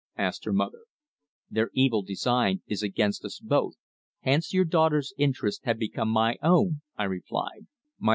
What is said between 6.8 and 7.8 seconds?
I replied.